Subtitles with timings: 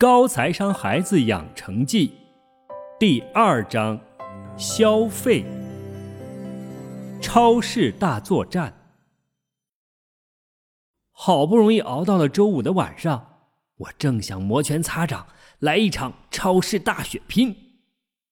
[0.00, 2.14] 高财商孩子养成记
[2.98, 4.00] 第二章：
[4.56, 5.44] 消费。
[7.20, 8.94] 超市大作战。
[11.10, 13.42] 好不容易熬到了周五的晚上，
[13.76, 15.26] 我正想摩拳擦掌
[15.58, 17.54] 来一场超市大血拼，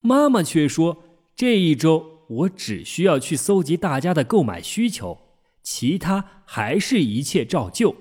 [0.01, 1.05] 妈妈却说
[1.37, 5.19] 这一周我只需要去搜集大家的购买需求，
[5.63, 7.95] 其他还是一切照旧。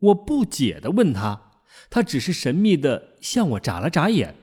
[0.00, 1.45] 我不解地问她。
[1.88, 4.34] 他只是神秘的向我眨了眨眼，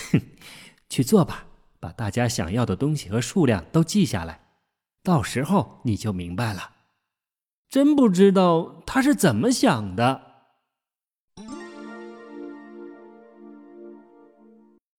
[0.88, 1.46] 去做吧，
[1.78, 4.40] 把大家想要的东西和数量都记下来，
[5.02, 6.72] 到时候你就明白了。
[7.68, 10.22] 真不知道他是怎么想的。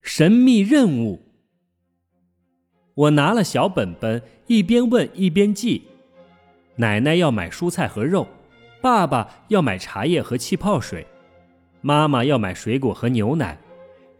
[0.02, 1.22] 神秘任务，
[2.94, 5.88] 我拿了小本本，一边问一边记。
[6.78, 8.28] 奶奶要买蔬菜和肉，
[8.82, 11.06] 爸爸要买茶叶和气泡水。
[11.82, 13.58] 妈妈要买水果和牛奶，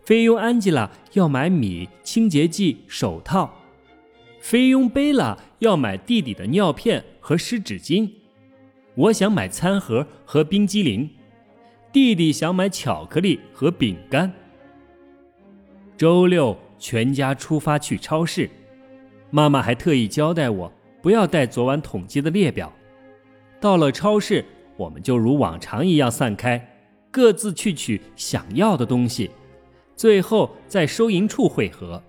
[0.04, 3.54] 菲佣安吉拉要买米、清洁剂、手套，
[4.40, 8.10] 菲佣贝拉要买弟弟的尿片和湿纸巾。
[8.96, 11.10] 我想买餐盒和冰激凌，
[11.92, 14.32] 弟弟想买巧克力和饼干。
[15.98, 18.50] 周六全家出发去超市，
[19.30, 20.72] 妈妈还特意交代我
[21.02, 22.72] 不要带昨晚统计的列表。
[23.60, 24.46] 到了超市，
[24.78, 26.77] 我们就如往常一样散开。
[27.18, 29.32] 各自去取想要的东西，
[29.96, 32.00] 最后在收银处汇合。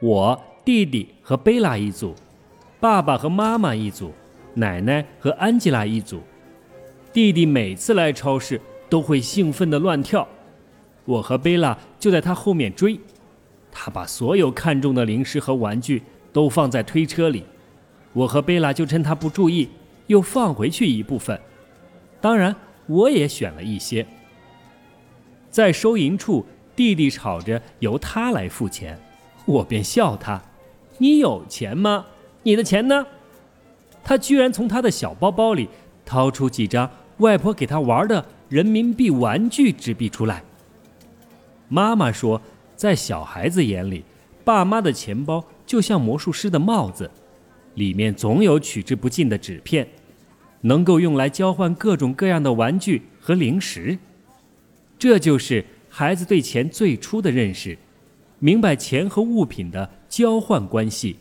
[0.00, 2.14] 我弟弟和贝拉一组，
[2.78, 4.12] 爸爸和妈妈一组，
[4.54, 6.20] 奶奶和安吉拉一组。
[7.12, 10.28] 弟弟每次来超市都会兴奋地乱跳，
[11.04, 12.96] 我和贝拉就在他后面追。
[13.72, 16.00] 他把所有看中的零食和玩具
[16.32, 17.42] 都放在推车里，
[18.12, 19.68] 我和贝拉就趁他不注意
[20.06, 21.36] 又放回去一部分。
[22.20, 22.54] 当然。
[22.86, 24.06] 我也选了一些，
[25.50, 26.44] 在收银处，
[26.76, 28.98] 弟弟吵着由他来付钱，
[29.46, 30.42] 我便笑他
[30.98, 32.04] ：“你有钱吗？
[32.42, 33.06] 你的钱呢？”
[34.04, 35.68] 他居然从他的小包包里
[36.04, 40.44] 掏出几张外婆给他玩的人民币玩具纸币出来。
[41.68, 42.40] 妈妈说，
[42.76, 44.04] 在小孩子眼里，
[44.44, 47.10] 爸妈的钱包就像魔术师的帽子，
[47.76, 49.88] 里面总有取之不尽的纸片。
[50.64, 53.98] 能够用来交换各种各样的玩具和零食，
[54.98, 57.76] 这就是孩子对钱最初的认识，
[58.38, 61.16] 明白钱和物品的交换关系，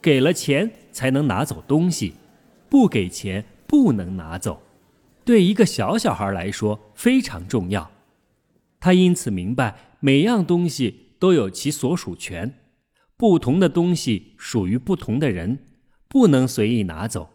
[0.00, 2.14] 给了钱才能拿走东西，
[2.68, 4.60] 不给钱不能拿走，
[5.24, 7.90] 对一个小小孩来说非常重要。
[8.80, 12.52] 他因此明白每样东西都有其所属权，
[13.16, 15.60] 不同的东西属于不同的人，
[16.08, 17.30] 不能随意拿走。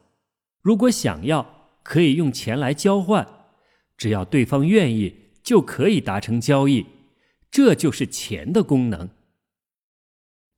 [0.67, 3.25] 如果想要，可以用钱来交换，
[3.97, 6.85] 只要对方愿意，就可以达成交易。
[7.49, 9.09] 这就是钱的功能。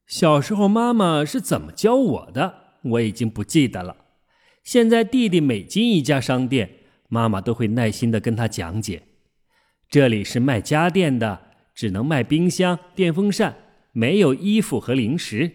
[0.08, 3.96] 小时候妈妈是怎么教我的，我已经不记得了。
[4.64, 6.78] 现在弟弟每进一家商店，
[7.08, 9.04] 妈妈都会耐心的跟他讲解：
[9.92, 13.56] 这里是卖家电的，只能卖冰箱、电风扇，
[13.92, 15.52] 没有衣服和零食。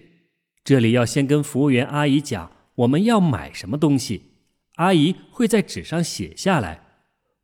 [0.63, 4.34] 这里要先跟服务员阿姨讲我们要买什么东西。
[4.77, 6.83] 阿姨会在纸上写下来，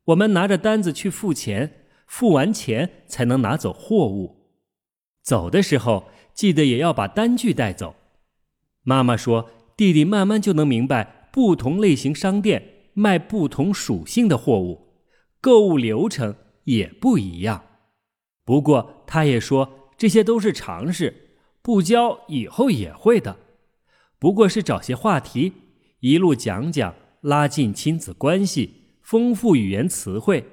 [0.05, 4.49] 我们拿着单子去付钱，付完钱才能拿走货物。
[5.23, 7.95] 走的时候记得也要把单据带走。
[8.83, 15.05] 妈妈说，弟弟慢慢就能明白，不同类型商店卖不同属性的货物，
[15.39, 17.63] 购物流程也不一样。
[18.43, 23.37] 不过他也说，这些都是常识，不教以后也会的。
[24.19, 25.53] 不过是找些话题，
[26.01, 26.93] 一路讲讲。
[27.21, 30.43] 拉近亲子关系，丰富语言词汇。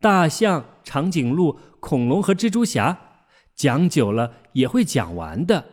[0.00, 3.26] 大象、长颈鹿、恐龙和蜘蛛侠，
[3.56, 5.64] 讲久了也会讲完的。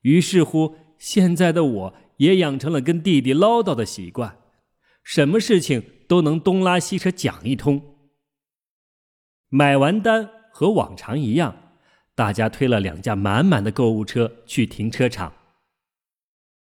[0.00, 4.38] 于是乎，现在的我也养成了跟弟弟唠叨的习惯，
[5.02, 7.96] 什么事情都能东拉西扯讲一通。
[9.48, 11.74] 买完单和往常一样，
[12.14, 15.34] 大家推了两架满满的购物车去停车场。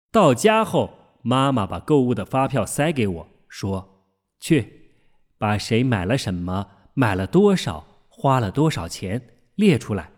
[0.09, 0.96] 到家后。
[1.21, 4.05] 妈妈把购物的发票塞给我，说
[4.39, 4.91] ：“去，
[5.37, 9.21] 把谁买了什么，买了多少，花了多少钱
[9.55, 10.11] 列出来，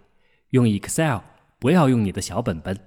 [0.50, 1.20] 用 Excel，
[1.60, 2.80] 不要用你的小本本。”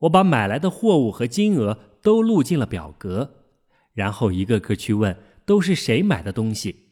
[0.00, 3.44] 我把买来的货物和金额都录进了表格，
[3.94, 6.88] 然后一个个去问都是谁买的东西。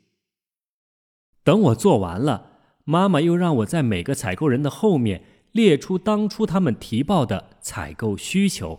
[1.43, 8.79] 等我做完了，妈妈又让我在每个采购人的后面列出当初他们提报的采购需求。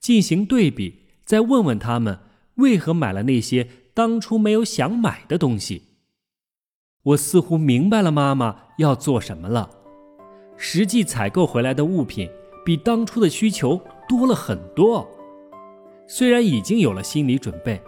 [0.00, 2.18] 进行对比，再问问他们
[2.56, 5.82] 为何买了那些当初没有想买的东西。
[7.02, 9.70] 我似乎明白了妈妈要做什么了。
[10.56, 12.28] 实际采购回来的物品
[12.64, 15.08] 比当初的需求多了很多。
[16.06, 17.80] 虽然已经有了心理准备，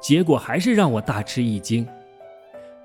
[0.00, 1.86] 结果还是让我大吃一惊。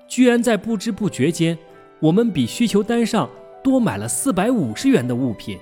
[0.06, 1.58] 居然在不知不觉间，
[2.00, 3.28] 我们比需求单上
[3.62, 5.58] 多买了四百五十元的物品。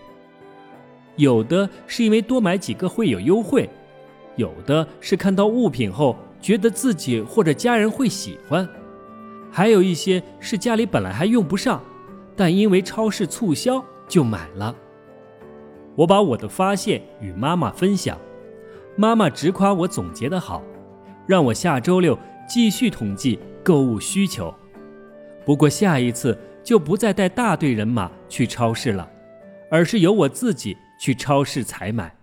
[1.16, 3.68] 有的是因为多买几个会有优惠，
[4.36, 8.66] 有的是看到物品后觉得自己或者家人会喜欢，
[9.50, 11.82] 还有一些是家里本来还用不上，
[12.34, 14.74] 但因为超市促销就买了。
[15.94, 18.16] 我把我的发现与妈妈分享，
[18.96, 20.62] 妈妈直夸我总结的好，
[21.26, 22.18] 让我下周六
[22.48, 24.52] 继续统计购物需求。
[25.44, 29.06] 不过下一次就不再带大队人马去超市了，
[29.70, 30.74] 而是由我自己。
[31.02, 32.16] 去超市采买，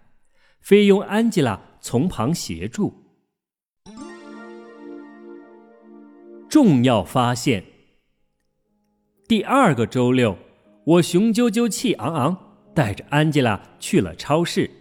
[0.61, 2.93] 费用安吉拉从旁协助。
[6.47, 7.61] 重要发现：
[9.27, 10.37] 第二个周六，
[10.85, 12.37] 我雄赳赳气昂昂，
[12.73, 14.71] 带着安吉拉去了超市，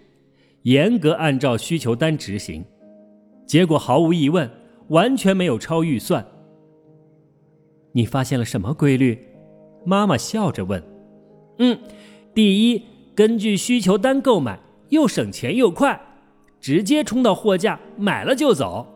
[0.62, 2.64] 严格按照需求单执行，
[3.48, 4.48] 结果毫无疑问，
[4.90, 6.24] 完全没有超预算。
[7.90, 9.18] 你发现了什么规律？
[9.84, 10.80] 妈妈笑着问。
[11.58, 11.76] 嗯，
[12.32, 12.80] 第一。
[13.18, 14.60] 根据需求单购买，
[14.90, 16.00] 又省钱又快，
[16.60, 18.86] 直接冲到货架买了就走。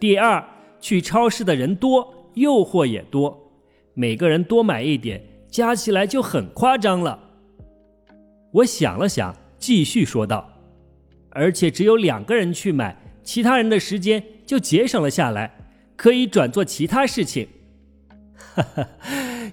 [0.00, 0.42] 第二，
[0.80, 3.52] 去超市的人多，诱惑也多，
[3.92, 7.20] 每个人多买一点，加起来就很夸张了。
[8.50, 10.50] 我想了想，继续说道
[11.28, 15.54] ：“而且只有两个人去买，其他人的时间就节省了下来，
[15.96, 17.46] 可以转做其他事情。”
[18.54, 18.88] 哈哈，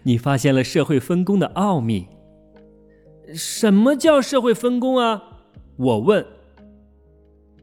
[0.04, 2.08] 你发现了社会分工的奥秘。
[3.36, 5.22] 什么叫社会分工啊？
[5.78, 6.26] 我问。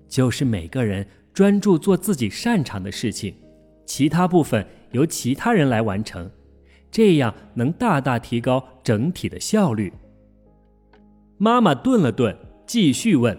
[0.08, 3.34] 就是每个人专注做自己擅长的事情，
[3.84, 6.30] 其他部分由其他人来完成，
[6.90, 9.92] 这样能大大提高整体的效率。
[11.36, 12.34] 妈妈顿了顿，
[12.66, 13.38] 继续问：“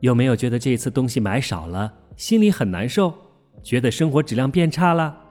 [0.00, 3.12] 有没有觉得这次东西买少了，心里很难受，
[3.62, 5.24] 觉得生活质量变差了？”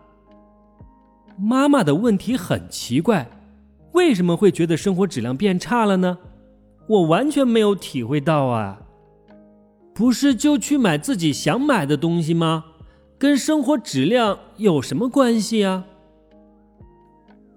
[1.38, 3.28] 妈妈的问题很奇怪。
[3.96, 6.18] 为什么会觉得生活质量变差了呢？
[6.88, 8.82] 我完全没有体会到啊！
[9.94, 12.66] 不是就去买自己想买的东西吗？
[13.18, 15.86] 跟生活质量有什么关系啊？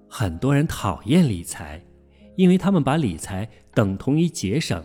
[0.08, 1.84] 很多人讨厌理财，
[2.36, 4.80] 因为他们把理财等同于节省，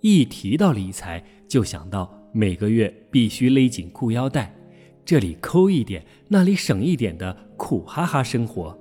[0.00, 4.52] 一提到理财就想到每个月必须勒紧裤腰带，
[5.04, 8.76] 这里抠一点，那里省一点的苦哈哈生活。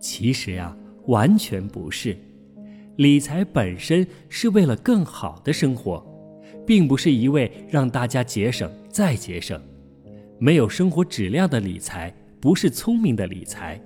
[0.00, 0.74] 其实呀。
[1.10, 2.16] 完全不是，
[2.96, 6.00] 理财本身是为了更好的生活，
[6.64, 9.60] 并不是一味让大家节省再节省。
[10.38, 13.78] 没有生活质量的理财不是聪明的理财。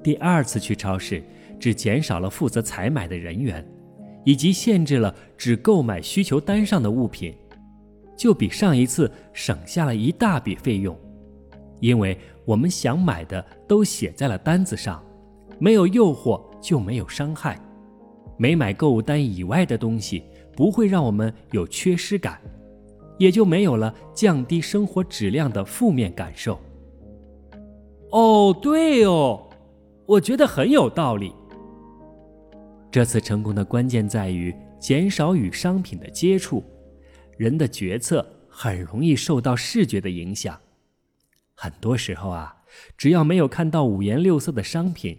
[0.00, 1.20] 第二次去超市，
[1.58, 3.66] 只减少了负责采买的人员，
[4.24, 7.34] 以及限制了只购买需求单上的物品，
[8.16, 10.96] 就比上一次省下了一大笔费用，
[11.80, 15.02] 因为我们想买的都写在了单子上。
[15.58, 17.60] 没有诱惑就没有伤害，
[18.36, 20.24] 没买购物单以外的东西
[20.54, 22.40] 不会让我们有缺失感，
[23.18, 26.58] 也就没有了降低生活质量的负面感受。
[28.10, 29.48] 哦，对哦，
[30.06, 31.32] 我觉得很有道理。
[32.90, 36.62] 这次成功的关键在于减少与商品的接触，
[37.36, 40.58] 人的决策很容易受到视觉的影响。
[41.54, 42.56] 很多时候啊，
[42.96, 45.18] 只要没有看到五颜六色的商品。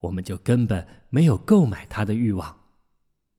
[0.00, 2.56] 我们就根本没有购买它的欲望，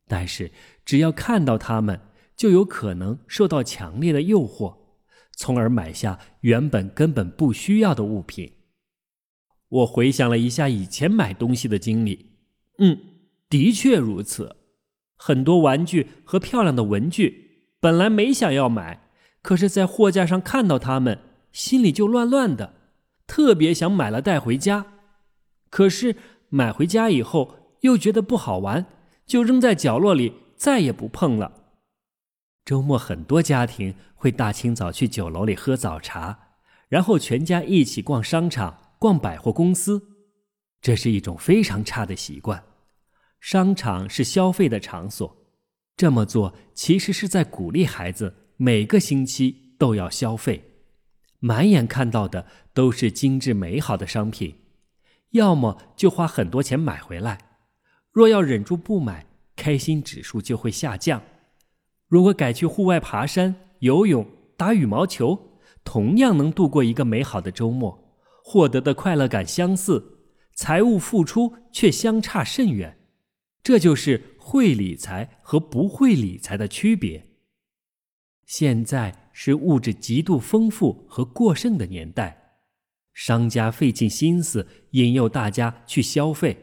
[0.08, 0.52] 但是
[0.84, 2.02] 只要看到它们，
[2.36, 4.76] 就有可能受到强烈的诱惑，
[5.38, 8.56] 从而买下原本根本不需要的物品。
[9.70, 12.32] 我回想了一下以前买东西的经历，
[12.80, 13.00] 嗯，
[13.48, 14.58] 的确如此。
[15.16, 19.10] 很多玩具和漂亮的文具，本来没想要买，
[19.42, 21.20] 可是在货架上看到它们，
[21.54, 22.74] 心里就乱乱的，
[23.26, 24.88] 特别想买了带回家，
[25.70, 26.18] 可是。
[26.50, 28.86] 买回家以后又觉得不好玩，
[29.26, 31.54] 就扔在角落里，再也不碰了。
[32.66, 36.40] 周末很多家庭会大清早去酒楼里喝早茶，
[36.88, 40.10] 然后全家一起逛商场、逛百货公司，
[40.82, 42.64] 这是一种非常差的习惯。
[43.40, 45.38] 商场是消费的场所，
[45.96, 50.64] 这么做其实是在鼓励孩子每个星期都要消费，
[51.40, 54.56] 满眼看到的都是精致美好的商品。
[55.32, 57.38] 要么就花很多钱买回来，
[58.12, 61.22] 若要忍住不买，开心指数就会下降。
[62.08, 64.26] 如果改去户外爬山、游泳、
[64.58, 70.20] 打羽毛球，同样能度过一个美好的周末，获得的快乐感相似，
[70.56, 72.98] 财务付出却相差甚远。
[73.62, 77.28] 这就是会理财和不会理财的区别。
[78.46, 82.39] 现在是物质极度丰富和过剩的年代，
[83.20, 86.58] 商家费尽心思引诱大家去消费，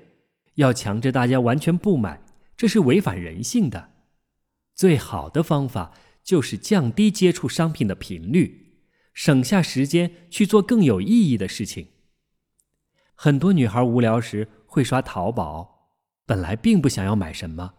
[0.54, 2.22] 要强制大家完全不买，
[2.56, 3.90] 这是违反人性的。
[4.74, 5.92] 最好的方法
[6.24, 8.78] 就是降低接触商品的频率，
[9.12, 11.88] 省下时间去做更有意义的事情。
[13.14, 15.90] 很多女孩无聊时会刷淘宝，
[16.24, 17.74] 本来并不想要买什么，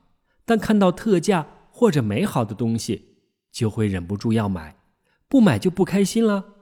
[0.46, 3.15] 但看到特价或者美好的东西。
[3.51, 4.77] 就会忍不住要买，
[5.27, 6.57] 不买就不开心了。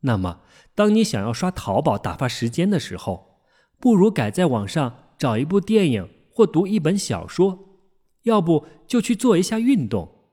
[0.00, 0.42] 那么，
[0.74, 3.40] 当你想要刷淘宝打发时间的时候，
[3.80, 7.80] 不如改在网上找一部电影或读一本小说，
[8.22, 10.30] 要不就去做一下运动。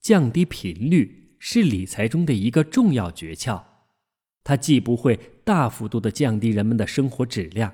[0.00, 3.62] 降低频率是理财中的一个重要诀窍，
[4.44, 7.72] 它既不会大幅度的降低人们的生活质量，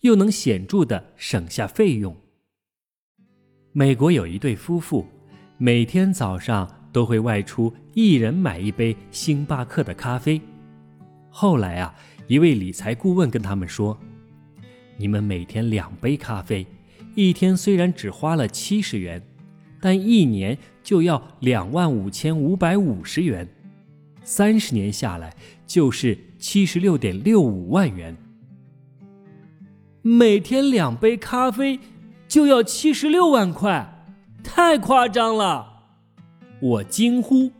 [0.00, 2.16] 又能显著的省下费用。
[3.72, 5.06] 美国有一对夫妇。
[5.56, 10.40] 每天早上都会外出，一人买一杯星巴克的咖啡。
[11.28, 11.92] 后来啊，
[12.28, 13.98] 一位理财顾问跟他们说
[14.96, 16.64] ：“你们每天两杯咖啡，
[17.16, 19.20] 一天虽然只花了七十元，
[19.80, 23.48] 但一年就要两万五千五百五十元，
[24.22, 25.34] 三十年下来
[25.66, 28.16] 就是七十六点六五万元。
[30.00, 31.80] 每天两杯咖啡
[32.28, 33.90] 就要七十六万块。”
[34.44, 35.73] 太夸张了，
[36.64, 37.52] 我惊呼。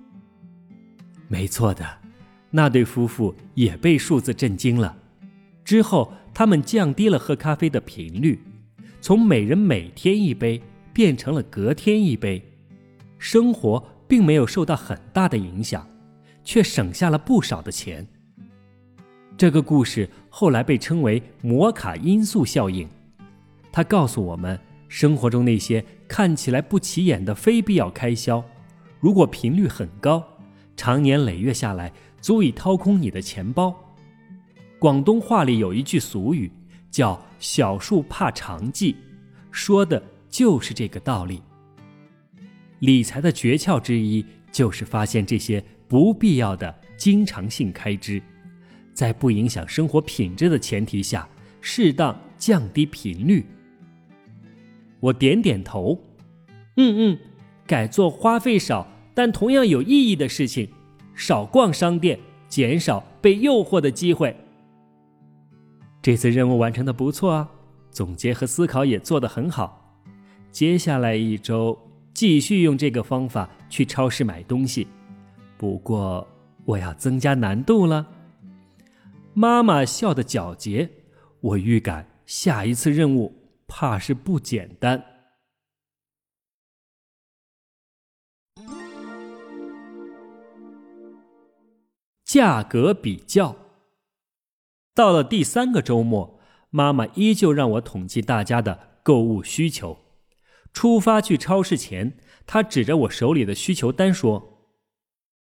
[1.28, 1.86] 没错的，
[2.50, 4.96] 那对夫妇也被数字震惊了。
[5.62, 8.40] 之后，他们降低了喝咖啡的频率，
[9.02, 10.58] 从每人每天一杯
[10.94, 12.42] 变成了隔天一杯，
[13.18, 15.86] 生活并没有受到很大的影响，
[16.42, 18.06] 却省下了不少的钱。
[19.36, 22.88] 这个故事后来被称为“摩卡因素效应”，
[23.70, 24.58] 它告诉我们。
[24.86, 28.44] 生活中那些看起来不起眼的非必要开销，
[29.04, 30.26] 如果频率很高，
[30.78, 31.92] 长年累月下来，
[32.22, 33.78] 足以掏空你的钱包。
[34.78, 36.50] 广东话里有一句俗语，
[36.90, 38.96] 叫“小数怕长计”，
[39.52, 41.42] 说的就是这个道理。
[42.78, 48.22] 理财的诀窍之一，就是发现这些不必要的经常性开支，
[48.94, 51.28] 在不影响生活品质的前提下，
[51.60, 53.44] 适当降低频率。
[54.98, 56.02] 我点点头，
[56.78, 57.18] 嗯嗯，
[57.66, 60.68] 改做花费少但同样有意义的事情，
[61.14, 62.18] 少逛商店，
[62.48, 64.36] 减少被诱惑的机会。
[66.02, 67.50] 这次任务完成的不错啊，
[67.90, 69.96] 总结和思考也做得很好。
[70.50, 71.78] 接下来一周
[72.12, 74.86] 继续用这个方法去超市买东西，
[75.56, 76.26] 不过
[76.64, 78.06] 我要增加难度了。
[79.32, 80.90] 妈妈笑得皎洁，
[81.40, 83.32] 我预感下一次任务。
[83.66, 85.02] 怕是不简单。
[92.34, 93.54] 价格比较。
[94.92, 99.96] 到了第三个周末，妈妈依旧让我统计大家的购物需求。
[100.72, 104.66] 出发去超市前，她指着我手里的需求单说：“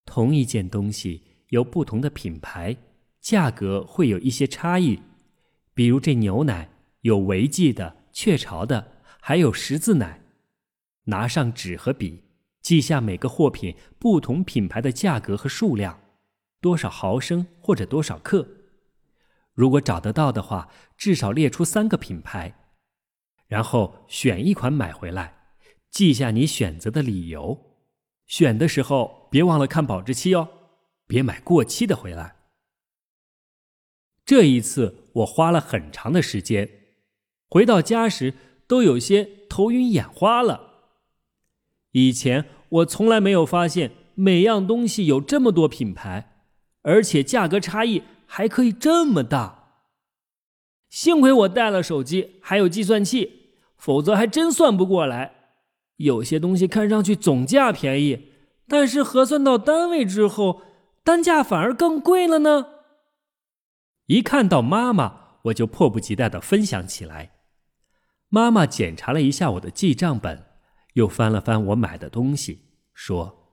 [0.05, 2.77] 同一件东西有不同的品牌，
[3.19, 5.01] 价格会有一些差异。
[5.73, 6.69] 比如这牛奶
[7.01, 10.21] 有维记的。”雀巢的，还有十字奶。
[11.05, 12.25] 拿上纸和笔，
[12.61, 15.99] 记下每个货品不同品牌的价格和数量，
[16.65, 18.49] 多少毫升或者多少克。
[19.53, 22.55] 如果找得到的话，至少列出三个品牌，
[23.47, 25.35] 然后选一款买回来，
[25.91, 27.77] 记下你选择的理由。
[28.27, 30.49] 选的时候别忘了看保质期哦，
[31.07, 32.37] 别买过期的回来。
[34.25, 36.71] 这一次我花了很长的时间。
[37.51, 38.33] 回到家时，
[38.67, 40.71] 都有些头晕眼花了。
[41.91, 46.34] 以前我从来没有发现每样东西有这么多品牌，
[46.85, 49.83] 而且价格差异还可以这么大。
[50.89, 55.33] 幸亏我带了手机，还有计算器，否则还真算不过来。
[55.97, 58.33] 有些东西看上去总价便宜，
[58.69, 60.63] 但是核算到单位之后，
[61.03, 62.67] 单价反而更贵了呢。
[64.07, 67.33] 一看到妈妈，我就迫不及待的分享起来。
[68.29, 70.47] 妈妈检查了一下我的记账本，
[70.95, 73.44] 又翻了翻我买的东西，说：“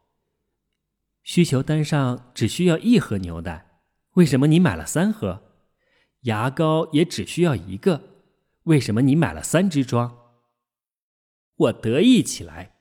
[1.23, 3.65] 需求单上只需要一盒牛奶，
[4.13, 5.43] 为什么你买了三盒？
[6.21, 8.01] 牙膏也只需要一个，
[8.63, 10.17] 为什么你买了三支装？”
[11.57, 12.73] 我得意起来，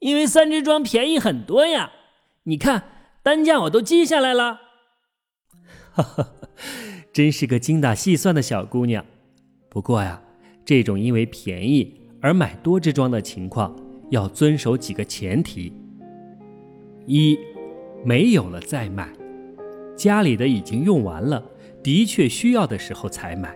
[0.00, 1.92] 因为三支装便宜很多呀！
[2.44, 2.84] 你看
[3.22, 4.60] 单价我都记下来了。
[5.92, 6.32] 哈哈，
[7.12, 9.04] 真是个精打细算的小姑娘。
[9.68, 10.20] 不过呀，
[10.64, 13.76] 这种因为便宜而买多支装的情况，
[14.10, 15.72] 要遵守几个前提：
[17.06, 17.38] 一，
[18.04, 19.12] 没有了再买，
[19.96, 21.44] 家里的已经用完了，
[21.82, 23.54] 的确需要的时候才买，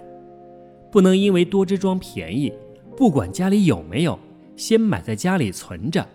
[0.92, 2.52] 不能因为多支装便宜，
[2.96, 4.18] 不管家里有没有，
[4.54, 6.06] 先买在家里存着，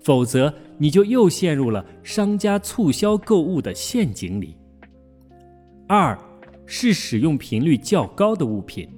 [0.00, 4.54] 否则你就又陷入了商家促销购物的陷阱里。
[5.88, 6.18] 二，
[6.66, 8.88] 是使用频率较高的物品。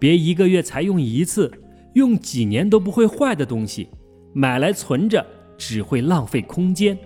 [0.00, 1.50] 别一个月才用一次，
[1.94, 3.88] 用几年都不会坏的东西，
[4.32, 5.24] 买来存着
[5.56, 6.98] 只会浪费空间。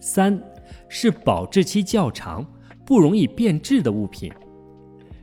[0.00, 0.42] 三
[0.88, 2.44] 是保质期较长、
[2.84, 4.32] 不容易变质的物品，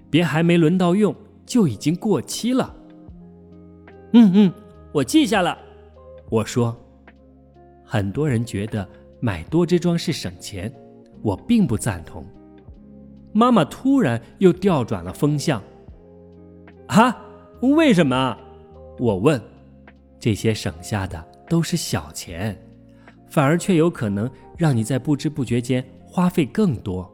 [0.10, 1.14] 别还没轮到用
[1.46, 2.74] 就已经过期了。
[4.14, 4.54] 嗯嗯，
[4.94, 5.58] 我记下了。
[6.30, 6.76] 我说，
[7.84, 8.88] 很多人觉得
[9.20, 10.72] 买多支装是省钱，
[11.22, 12.26] 我并不赞同。
[13.34, 15.62] 妈妈突然又调转了风向。
[16.88, 17.24] 啊？
[17.62, 18.38] 为什么？
[19.00, 19.42] 我问。
[20.20, 22.58] 这些省下的都是小钱，
[23.30, 27.10] 反而却有可能让你在不知不觉间花费更多。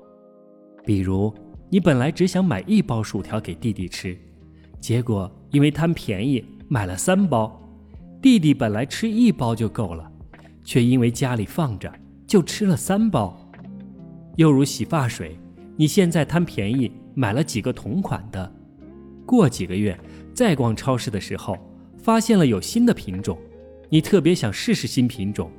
[0.85, 1.33] 比如，
[1.69, 4.17] 你本来只想买一包薯条给弟弟吃，
[4.79, 7.59] 结果因为贪便宜买了三包。
[8.21, 10.09] 弟弟本来吃一包就够了，
[10.63, 11.91] 却因为家里放着
[12.25, 13.37] 就吃了三包。
[14.37, 15.37] 又如洗发水，
[15.75, 18.49] 你现在贪便宜买了几个同款的。
[19.25, 19.97] 过几个月
[20.33, 21.57] 再逛超市的时候，
[21.97, 23.37] 发现了有新的品种，
[23.89, 25.51] 你特别想试试新品种，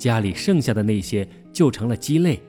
[0.00, 2.40] 家里剩下的那些就成了鸡肋，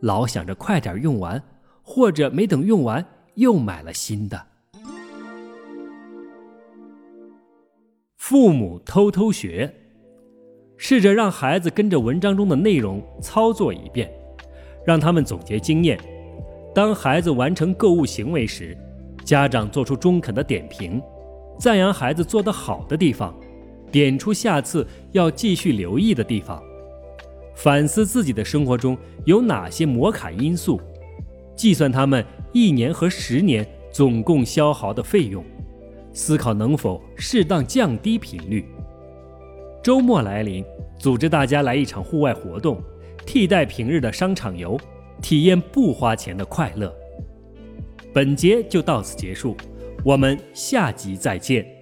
[0.00, 1.42] 老想着快点用完，
[1.82, 3.02] 或者没等用完
[3.36, 4.46] 又买了新的。
[8.18, 9.72] 父母偷偷学，
[10.76, 14.12] 试着让孩子跟着文章中的内容操作一遍，
[14.84, 15.98] 让他们总结经验。
[16.74, 18.76] 当孩子完成购物行为时。
[19.24, 21.02] 家长做出中肯的点评，
[21.58, 23.34] 赞扬孩子做得好的地方，
[23.90, 26.62] 点出下次要继续留意的地方，
[27.56, 30.80] 反思自己的生活中有哪些摩卡因素，
[31.56, 35.42] 计算他们一年和十年总共消耗的费用，
[36.12, 38.64] 思考能否适当降低频率。
[39.82, 40.62] 周末来临，
[40.98, 42.80] 组织大家来一场户外活动，
[43.24, 44.78] 替代平日的商场游，
[45.22, 46.94] 体验不花钱的快乐。
[48.12, 49.56] 本节就到此结束，
[50.04, 51.75] 我们下集再见。